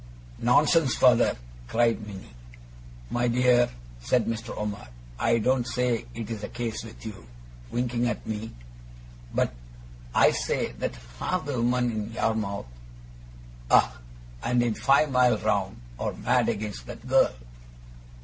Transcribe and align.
'Nonsense, 0.39 0.95
father!' 0.95 1.37
cried 1.67 2.07
Minnie. 2.07 2.33
'My 3.11 3.27
dear,' 3.27 3.69
said 3.99 4.25
Mr. 4.25 4.49
Omer, 4.57 4.87
'I 5.19 5.37
don't 5.37 5.67
say 5.67 6.07
it's 6.15 6.41
the 6.41 6.47
case 6.49 6.83
with 6.83 7.05
you,' 7.05 7.27
winking 7.69 8.07
at 8.07 8.25
me, 8.25 8.51
'but 9.31 9.53
I 10.15 10.31
say 10.31 10.71
that 10.79 10.95
half 11.19 11.45
the 11.45 11.61
women 11.61 11.91
in 11.91 12.11
Yarmouth 12.13 12.65
ah! 13.69 13.99
and 14.41 14.63
in 14.63 14.73
five 14.73 15.11
mile 15.11 15.37
round 15.37 15.79
are 15.99 16.13
mad 16.13 16.49
against 16.49 16.87
that 16.87 17.07
girl. 17.07 17.35